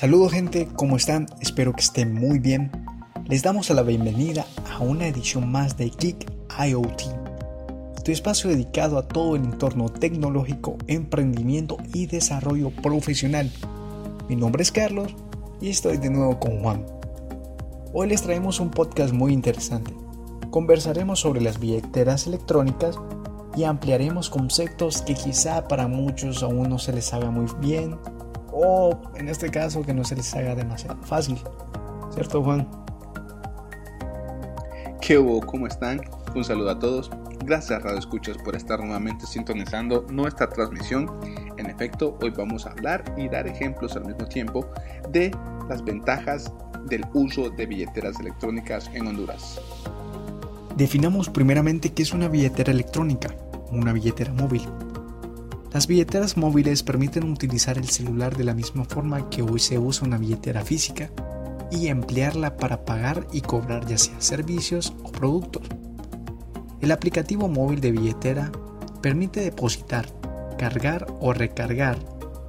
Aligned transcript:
Saludos 0.00 0.32
gente, 0.32 0.66
¿cómo 0.76 0.96
están? 0.96 1.26
Espero 1.42 1.74
que 1.74 1.82
estén 1.82 2.14
muy 2.14 2.38
bien. 2.38 2.72
Les 3.28 3.42
damos 3.42 3.68
la 3.68 3.82
bienvenida 3.82 4.46
a 4.72 4.78
una 4.78 5.06
edición 5.06 5.52
más 5.52 5.76
de 5.76 5.90
Geek 5.90 6.26
IoT, 6.58 7.02
tu 8.02 8.10
espacio 8.10 8.48
dedicado 8.48 8.96
a 8.96 9.06
todo 9.06 9.36
el 9.36 9.44
entorno 9.44 9.90
tecnológico, 9.90 10.78
emprendimiento 10.86 11.76
y 11.92 12.06
desarrollo 12.06 12.70
profesional. 12.70 13.52
Mi 14.26 14.36
nombre 14.36 14.62
es 14.62 14.72
Carlos 14.72 15.14
y 15.60 15.68
estoy 15.68 15.98
de 15.98 16.08
nuevo 16.08 16.40
con 16.40 16.62
Juan. 16.62 16.86
Hoy 17.92 18.08
les 18.08 18.22
traemos 18.22 18.58
un 18.58 18.70
podcast 18.70 19.12
muy 19.12 19.34
interesante. 19.34 19.92
Conversaremos 20.50 21.20
sobre 21.20 21.42
las 21.42 21.60
billeteras 21.60 22.26
electrónicas 22.26 22.98
y 23.54 23.64
ampliaremos 23.64 24.30
conceptos 24.30 25.02
que 25.02 25.12
quizá 25.12 25.68
para 25.68 25.88
muchos 25.88 26.42
aún 26.42 26.70
no 26.70 26.78
se 26.78 26.94
les 26.94 27.12
haga 27.12 27.30
muy 27.30 27.52
bien 27.60 27.98
o 28.52 29.00
en 29.14 29.28
este 29.28 29.50
caso 29.50 29.82
que 29.82 29.94
no 29.94 30.04
se 30.04 30.16
les 30.16 30.34
haga 30.34 30.54
demasiado 30.54 31.02
fácil. 31.02 31.38
¿Cierto 32.12 32.42
Juan? 32.42 32.68
¿Qué 35.00 35.18
hubo? 35.18 35.40
¿Cómo 35.40 35.66
están? 35.66 36.00
Un 36.34 36.44
saludo 36.44 36.70
a 36.70 36.78
todos. 36.78 37.10
Gracias 37.44 37.82
Radio 37.82 37.98
Escuchas 37.98 38.36
por 38.38 38.54
estar 38.54 38.78
nuevamente 38.80 39.26
sintonizando 39.26 40.06
nuestra 40.10 40.48
transmisión. 40.48 41.10
En 41.56 41.66
efecto, 41.66 42.18
hoy 42.22 42.30
vamos 42.30 42.66
a 42.66 42.70
hablar 42.70 43.02
y 43.16 43.28
dar 43.28 43.46
ejemplos 43.46 43.96
al 43.96 44.04
mismo 44.04 44.26
tiempo 44.26 44.66
de 45.10 45.34
las 45.68 45.82
ventajas 45.82 46.52
del 46.86 47.04
uso 47.14 47.50
de 47.50 47.66
billeteras 47.66 48.20
electrónicas 48.20 48.90
en 48.92 49.06
Honduras. 49.06 49.60
Definamos 50.76 51.28
primeramente 51.28 51.92
qué 51.92 52.02
es 52.02 52.12
una 52.12 52.28
billetera 52.28 52.72
electrónica, 52.72 53.34
una 53.72 53.92
billetera 53.92 54.32
móvil. 54.32 54.62
Las 55.72 55.86
billeteras 55.86 56.36
móviles 56.36 56.82
permiten 56.82 57.30
utilizar 57.30 57.78
el 57.78 57.88
celular 57.88 58.36
de 58.36 58.42
la 58.42 58.54
misma 58.54 58.84
forma 58.84 59.30
que 59.30 59.42
hoy 59.42 59.60
se 59.60 59.78
usa 59.78 60.04
una 60.04 60.18
billetera 60.18 60.64
física 60.64 61.10
y 61.70 61.86
emplearla 61.86 62.56
para 62.56 62.84
pagar 62.84 63.28
y 63.32 63.40
cobrar 63.40 63.86
ya 63.86 63.96
sea 63.96 64.20
servicios 64.20 64.92
o 65.04 65.12
productos. 65.12 65.62
El 66.80 66.90
aplicativo 66.90 67.46
móvil 67.46 67.80
de 67.80 67.92
billetera 67.92 68.50
permite 69.00 69.42
depositar, 69.42 70.06
cargar 70.58 71.06
o 71.20 71.32
recargar, 71.32 71.98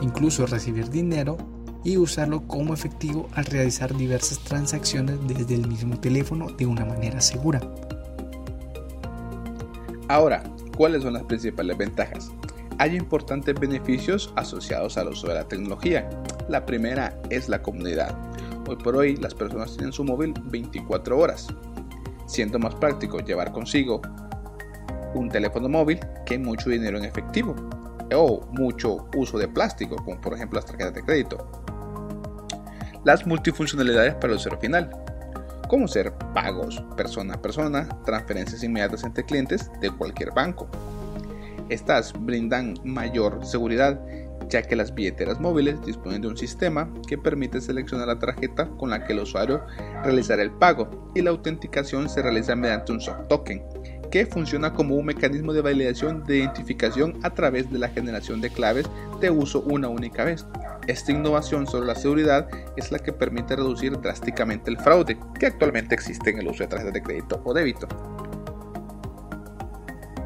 incluso 0.00 0.46
recibir 0.46 0.88
dinero 0.88 1.38
y 1.82 1.96
usarlo 1.96 2.46
como 2.46 2.72
efectivo 2.72 3.28
al 3.34 3.46
realizar 3.46 3.96
diversas 3.96 4.38
transacciones 4.44 5.16
desde 5.26 5.56
el 5.56 5.66
mismo 5.66 5.98
teléfono 5.98 6.52
de 6.52 6.66
una 6.66 6.84
manera 6.84 7.20
segura. 7.20 7.60
Ahora, 10.06 10.44
¿cuáles 10.76 11.02
son 11.02 11.14
las 11.14 11.24
principales 11.24 11.76
ventajas? 11.76 12.30
Hay 12.80 12.94
importantes 12.94 13.58
beneficios 13.58 14.32
asociados 14.36 14.96
al 14.98 15.08
uso 15.08 15.26
de 15.26 15.34
la 15.34 15.48
tecnología. 15.48 16.08
La 16.48 16.64
primera 16.64 17.12
es 17.28 17.48
la 17.48 17.60
comunidad. 17.60 18.16
Hoy 18.68 18.76
por 18.76 18.94
hoy 18.94 19.16
las 19.16 19.34
personas 19.34 19.72
tienen 19.76 19.92
su 19.92 20.04
móvil 20.04 20.32
24 20.44 21.18
horas, 21.18 21.48
siendo 22.26 22.60
más 22.60 22.76
práctico 22.76 23.18
llevar 23.18 23.50
consigo 23.50 24.00
un 25.14 25.28
teléfono 25.28 25.68
móvil 25.68 25.98
que 26.24 26.38
mucho 26.38 26.70
dinero 26.70 26.98
en 26.98 27.04
efectivo 27.04 27.56
o 28.14 28.46
mucho 28.52 29.08
uso 29.16 29.38
de 29.38 29.48
plástico, 29.48 29.96
como 29.96 30.20
por 30.20 30.34
ejemplo 30.34 30.60
las 30.60 30.66
tarjetas 30.66 30.94
de 30.94 31.02
crédito. 31.02 31.50
Las 33.04 33.26
multifuncionalidades 33.26 34.14
para 34.14 34.28
el 34.28 34.36
usuario 34.36 34.60
final 34.60 34.90
como 35.68 35.88
ser 35.88 36.12
pagos 36.32 36.82
persona 36.96 37.34
a 37.34 37.42
persona, 37.42 37.88
transferencias 38.04 38.62
inmediatas 38.62 39.02
entre 39.02 39.24
clientes 39.24 39.68
de 39.80 39.90
cualquier 39.90 40.30
banco. 40.32 40.68
Estas 41.68 42.12
brindan 42.18 42.74
mayor 42.84 43.44
seguridad 43.44 44.00
ya 44.48 44.62
que 44.62 44.76
las 44.76 44.94
billeteras 44.94 45.40
móviles 45.40 45.84
disponen 45.84 46.22
de 46.22 46.28
un 46.28 46.36
sistema 46.36 46.88
que 47.06 47.18
permite 47.18 47.60
seleccionar 47.60 48.08
la 48.08 48.18
tarjeta 48.18 48.68
con 48.78 48.90
la 48.90 49.04
que 49.04 49.12
el 49.12 49.20
usuario 49.20 49.62
realizará 50.02 50.42
el 50.42 50.50
pago 50.50 51.10
y 51.14 51.22
la 51.22 51.30
autenticación 51.30 52.08
se 52.08 52.22
realiza 52.22 52.56
mediante 52.56 52.92
un 52.92 53.00
soft 53.00 53.28
token 53.28 53.62
que 54.10 54.24
funciona 54.24 54.72
como 54.72 54.94
un 54.96 55.04
mecanismo 55.04 55.52
de 55.52 55.60
validación 55.60 56.24
de 56.24 56.38
identificación 56.38 57.18
a 57.22 57.30
través 57.30 57.70
de 57.70 57.78
la 57.78 57.88
generación 57.88 58.40
de 58.40 58.50
claves 58.50 58.86
de 59.20 59.30
uso 59.30 59.60
una 59.60 59.88
única 59.88 60.24
vez. 60.24 60.46
Esta 60.86 61.12
innovación 61.12 61.66
sobre 61.66 61.86
la 61.86 61.94
seguridad 61.94 62.48
es 62.76 62.90
la 62.90 62.98
que 62.98 63.12
permite 63.12 63.56
reducir 63.56 64.00
drásticamente 64.00 64.70
el 64.70 64.78
fraude 64.78 65.18
que 65.38 65.46
actualmente 65.46 65.94
existe 65.94 66.30
en 66.30 66.38
el 66.38 66.48
uso 66.48 66.62
de 66.62 66.68
tarjetas 66.68 66.94
de 66.94 67.02
crédito 67.02 67.42
o 67.44 67.52
débito. 67.52 67.86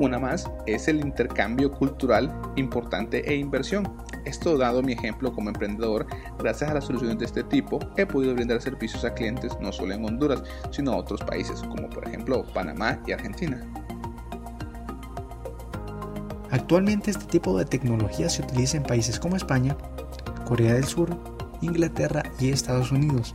Una 0.00 0.18
más 0.18 0.50
es 0.64 0.88
el 0.88 0.98
intercambio 1.00 1.70
cultural 1.70 2.32
importante 2.56 3.30
e 3.30 3.36
inversión. 3.36 3.86
Esto 4.24 4.56
dado 4.56 4.82
mi 4.82 4.94
ejemplo 4.94 5.30
como 5.30 5.50
emprendedor, 5.50 6.06
gracias 6.38 6.70
a 6.70 6.74
las 6.74 6.86
soluciones 6.86 7.18
de 7.18 7.26
este 7.26 7.44
tipo 7.44 7.78
he 7.98 8.06
podido 8.06 8.34
brindar 8.34 8.62
servicios 8.62 9.04
a 9.04 9.12
clientes 9.12 9.52
no 9.60 9.70
solo 9.70 9.92
en 9.92 10.02
Honduras, 10.02 10.42
sino 10.70 10.92
a 10.92 10.96
otros 10.96 11.20
países 11.20 11.60
como 11.60 11.90
por 11.90 12.08
ejemplo 12.08 12.46
Panamá 12.54 12.98
y 13.06 13.12
Argentina. 13.12 13.60
Actualmente 16.50 17.10
este 17.10 17.26
tipo 17.26 17.58
de 17.58 17.66
tecnología 17.66 18.30
se 18.30 18.40
utiliza 18.40 18.78
en 18.78 18.84
países 18.84 19.20
como 19.20 19.36
España, 19.36 19.76
Corea 20.46 20.72
del 20.72 20.84
Sur, 20.84 21.14
Inglaterra 21.60 22.22
y 22.38 22.48
Estados 22.48 22.90
Unidos. 22.90 23.34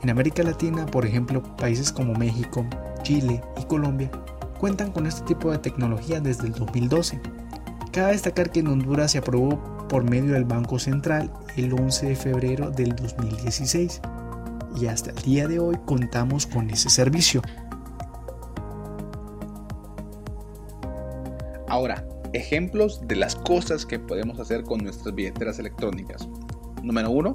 En 0.00 0.10
América 0.10 0.44
Latina, 0.44 0.86
por 0.86 1.04
ejemplo, 1.04 1.42
países 1.56 1.90
como 1.90 2.14
México, 2.14 2.64
Chile 3.02 3.42
y 3.60 3.64
Colombia 3.64 4.12
cuentan 4.58 4.92
con 4.92 5.06
este 5.06 5.22
tipo 5.22 5.50
de 5.50 5.58
tecnología 5.58 6.20
desde 6.20 6.46
el 6.46 6.52
2012. 6.52 7.20
Cabe 7.92 8.12
destacar 8.12 8.50
que 8.50 8.60
en 8.60 8.68
Honduras 8.68 9.12
se 9.12 9.18
aprobó 9.18 9.86
por 9.88 10.04
medio 10.04 10.32
del 10.32 10.44
Banco 10.44 10.78
Central 10.78 11.32
el 11.56 11.72
11 11.72 12.08
de 12.08 12.16
febrero 12.16 12.70
del 12.70 12.94
2016 12.96 14.00
y 14.80 14.86
hasta 14.86 15.10
el 15.10 15.16
día 15.22 15.48
de 15.48 15.58
hoy 15.58 15.76
contamos 15.86 16.46
con 16.46 16.70
ese 16.70 16.90
servicio. 16.90 17.40
Ahora, 21.68 22.06
ejemplos 22.32 23.00
de 23.06 23.16
las 23.16 23.36
cosas 23.36 23.86
que 23.86 23.98
podemos 23.98 24.38
hacer 24.38 24.62
con 24.64 24.82
nuestras 24.82 25.14
billeteras 25.14 25.58
electrónicas. 25.58 26.28
Número 26.82 27.10
1. 27.10 27.32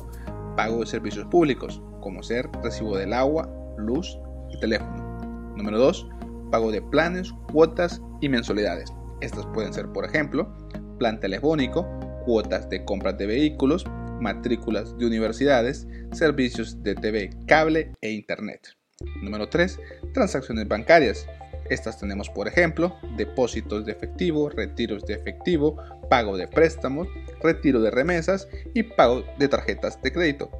Pago 0.56 0.80
de 0.81 0.86
servicios 0.86 1.26
públicos, 1.28 1.81
como 2.02 2.24
ser 2.24 2.50
recibo 2.64 2.98
del 2.98 3.14
agua, 3.14 3.50
luz 3.78 4.18
y 4.50 4.60
teléfono. 4.60 5.54
Número 5.56 5.80
2. 5.80 6.08
Pago 6.51 6.72
de 6.72 6.81
planes, 6.81 7.34
cuotas 7.51 8.01
y 8.19 8.29
mensualidades. 8.29 8.91
Estas 9.22 9.45
pueden 9.47 9.73
ser, 9.73 9.88
por 9.88 10.06
ejemplo, 10.06 10.53
plan 11.00 11.19
telefónico, 11.19 11.88
cuotas 12.25 12.69
de 12.69 12.84
compras 12.85 13.17
de 13.17 13.25
vehículos, 13.25 13.85
matrículas 14.19 14.97
de 14.97 15.06
universidades, 15.06 15.88
servicios 16.12 16.84
de 16.84 16.95
TV, 16.95 17.29
cable 17.47 17.91
e 18.01 18.12
internet. 18.12 18.75
Número 19.22 19.50
3. 19.50 19.79
Transacciones 20.13 20.67
bancarias, 20.67 21.25
estas 21.72 21.97
tenemos, 21.97 22.29
por 22.29 22.50
ejemplo, 22.50 22.97
depósitos 23.16 23.85
de 23.85 23.94
efectivo, 23.94 24.50
retiros 24.50 25.06
de 25.06 25.13
efectivo, 25.13 25.78
pago 26.09 26.35
de 26.35 26.50
préstamos, 26.50 27.07
retiro 27.41 27.81
de 27.81 27.89
remesas 27.89 28.50
y 28.73 28.83
pago 28.83 29.23
de 29.39 29.47
tarjetas 29.47 30.01
de 30.01 30.12
crédito. 30.12 30.51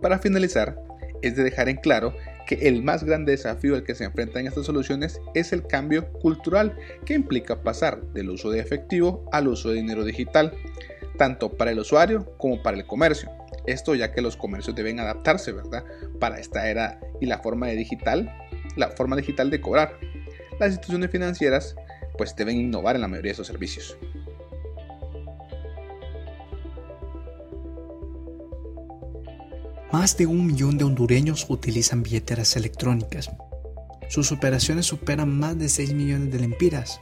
Para 0.00 0.18
finalizar, 0.18 0.80
es 1.20 1.36
de 1.36 1.44
dejar 1.44 1.68
en 1.68 1.76
claro 1.76 2.14
que 2.46 2.68
el 2.68 2.82
más 2.82 3.04
grande 3.04 3.32
desafío 3.32 3.74
al 3.74 3.84
que 3.84 3.94
se 3.94 4.04
enfrentan 4.04 4.46
estas 4.46 4.66
soluciones 4.66 5.20
es 5.34 5.52
el 5.52 5.66
cambio 5.66 6.12
cultural 6.12 6.76
que 7.04 7.14
implica 7.14 7.62
pasar 7.62 8.02
del 8.12 8.30
uso 8.30 8.50
de 8.50 8.60
efectivo 8.60 9.24
al 9.32 9.48
uso 9.48 9.70
de 9.70 9.76
dinero 9.76 10.04
digital, 10.04 10.52
tanto 11.16 11.50
para 11.50 11.70
el 11.70 11.78
usuario 11.78 12.36
como 12.38 12.62
para 12.62 12.76
el 12.76 12.86
comercio. 12.86 13.30
Esto 13.66 13.94
ya 13.94 14.12
que 14.12 14.22
los 14.22 14.36
comercios 14.36 14.74
deben 14.74 15.00
adaptarse, 15.00 15.52
¿verdad? 15.52 15.84
Para 16.18 16.38
esta 16.38 16.68
era 16.68 17.00
y 17.20 17.26
la 17.26 17.38
forma 17.38 17.68
de 17.68 17.76
digital 17.76 18.32
la 18.76 18.88
forma 18.90 19.16
digital 19.16 19.50
de 19.50 19.60
cobrar. 19.60 19.98
Las 20.58 20.70
instituciones 20.70 21.10
financieras 21.10 21.76
pues 22.18 22.34
deben 22.36 22.56
innovar 22.56 22.96
en 22.96 23.02
la 23.02 23.08
mayoría 23.08 23.30
de 23.30 23.34
esos 23.34 23.46
servicios. 23.46 23.96
Más 29.92 30.16
de 30.16 30.26
un 30.26 30.46
millón 30.46 30.78
de 30.78 30.84
hondureños 30.84 31.46
utilizan 31.48 32.04
billeteras 32.04 32.54
electrónicas. 32.54 33.28
Sus 34.08 34.30
operaciones 34.30 34.86
superan 34.86 35.36
más 35.36 35.58
de 35.58 35.68
6 35.68 35.94
millones 35.94 36.30
de 36.30 36.38
lempiras, 36.38 37.00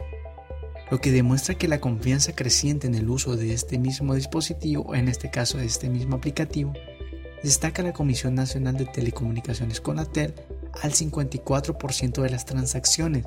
lo 0.90 0.98
que 0.98 1.12
demuestra 1.12 1.54
que 1.54 1.68
la 1.68 1.82
confianza 1.82 2.34
creciente 2.34 2.86
en 2.86 2.94
el 2.94 3.10
uso 3.10 3.36
de 3.36 3.52
este 3.52 3.78
mismo 3.78 4.14
dispositivo, 4.14 4.94
en 4.94 5.08
este 5.08 5.30
caso 5.30 5.58
de 5.58 5.66
este 5.66 5.90
mismo 5.90 6.16
aplicativo, 6.16 6.72
destaca 7.42 7.82
la 7.82 7.92
Comisión 7.92 8.34
Nacional 8.34 8.78
de 8.78 8.86
Telecomunicaciones 8.86 9.82
CONATEL 9.82 10.34
al 10.82 10.92
54% 10.92 12.22
de 12.22 12.30
las 12.30 12.46
transacciones, 12.46 13.26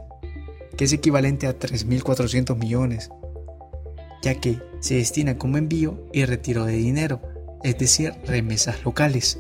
que 0.76 0.86
es 0.86 0.94
equivalente 0.94 1.46
a 1.46 1.58
3.400 1.58 2.58
millones, 2.58 3.12
ya 4.24 4.34
que 4.34 4.60
se 4.80 4.96
destina 4.96 5.38
como 5.38 5.58
envío 5.58 6.08
y 6.14 6.26
retiro 6.26 6.66
de 6.66 6.78
dinero, 6.78 7.22
es 7.64 7.78
decir, 7.78 8.14
remesas 8.26 8.84
locales, 8.84 9.40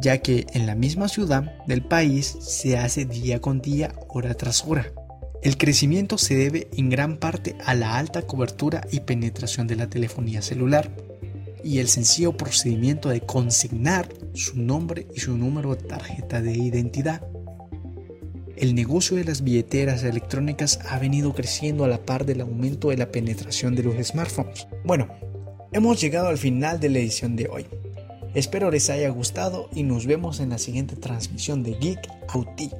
ya 0.00 0.18
que 0.18 0.46
en 0.52 0.66
la 0.66 0.74
misma 0.74 1.08
ciudad 1.08 1.56
del 1.66 1.82
país 1.82 2.36
se 2.40 2.78
hace 2.78 3.04
día 3.04 3.40
con 3.40 3.60
día, 3.60 3.92
hora 4.08 4.34
tras 4.34 4.64
hora. 4.66 4.92
El 5.42 5.56
crecimiento 5.56 6.18
se 6.18 6.36
debe 6.36 6.68
en 6.76 6.90
gran 6.90 7.16
parte 7.16 7.56
a 7.64 7.74
la 7.74 7.96
alta 7.96 8.22
cobertura 8.22 8.86
y 8.90 9.00
penetración 9.00 9.66
de 9.66 9.76
la 9.76 9.88
telefonía 9.88 10.42
celular, 10.42 10.90
y 11.64 11.78
el 11.78 11.88
sencillo 11.88 12.36
procedimiento 12.36 13.08
de 13.08 13.20
consignar 13.20 14.08
su 14.34 14.58
nombre 14.58 15.06
y 15.14 15.20
su 15.20 15.36
número 15.36 15.74
de 15.74 15.82
tarjeta 15.82 16.40
de 16.40 16.52
identidad. 16.52 17.22
El 18.56 18.74
negocio 18.74 19.16
de 19.16 19.24
las 19.24 19.42
billeteras 19.42 20.02
electrónicas 20.02 20.80
ha 20.88 20.98
venido 20.98 21.32
creciendo 21.34 21.84
a 21.84 21.88
la 21.88 22.04
par 22.04 22.26
del 22.26 22.42
aumento 22.42 22.90
de 22.90 22.98
la 22.98 23.10
penetración 23.10 23.74
de 23.74 23.82
los 23.82 24.06
smartphones. 24.06 24.66
Bueno, 24.84 25.08
hemos 25.72 26.00
llegado 26.00 26.28
al 26.28 26.38
final 26.38 26.78
de 26.78 26.90
la 26.90 26.98
edición 26.98 27.36
de 27.36 27.48
hoy. 27.48 27.66
Espero 28.32 28.70
les 28.70 28.88
haya 28.90 29.08
gustado 29.10 29.68
y 29.72 29.82
nos 29.82 30.06
vemos 30.06 30.38
en 30.38 30.50
la 30.50 30.58
siguiente 30.58 30.94
transmisión 30.94 31.64
de 31.64 31.72
Geek 31.74 32.08
Auti. 32.28 32.70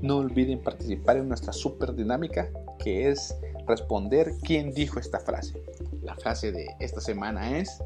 No 0.00 0.16
olviden 0.16 0.60
participar 0.60 1.18
en 1.18 1.28
nuestra 1.28 1.52
super 1.52 1.94
dinámica 1.94 2.48
que 2.78 3.10
es 3.10 3.36
responder 3.66 4.32
quién 4.42 4.72
dijo 4.72 4.98
esta 4.98 5.20
frase. 5.20 5.62
La 6.02 6.14
frase 6.14 6.52
de 6.52 6.68
esta 6.80 7.02
semana 7.02 7.58
es, 7.58 7.82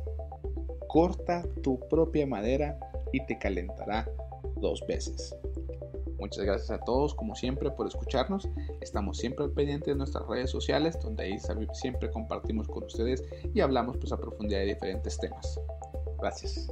corta 0.86 1.42
tu 1.60 1.80
propia 1.88 2.24
madera 2.24 2.78
y 3.12 3.26
te 3.26 3.36
calentará 3.36 4.08
dos 4.60 4.84
veces. 4.86 5.34
Muchas 6.22 6.44
gracias 6.44 6.70
a 6.70 6.78
todos, 6.78 7.16
como 7.16 7.34
siempre, 7.34 7.68
por 7.72 7.88
escucharnos. 7.88 8.48
Estamos 8.80 9.18
siempre 9.18 9.44
al 9.44 9.50
pendiente 9.50 9.90
de 9.90 9.96
nuestras 9.96 10.24
redes 10.28 10.50
sociales, 10.50 10.96
donde 11.02 11.24
ahí 11.24 11.36
siempre 11.72 12.12
compartimos 12.12 12.68
con 12.68 12.84
ustedes 12.84 13.24
y 13.52 13.60
hablamos 13.60 13.96
pues, 13.96 14.12
a 14.12 14.16
profundidad 14.16 14.60
de 14.60 14.66
diferentes 14.66 15.18
temas. 15.18 15.58
Gracias. 16.20 16.68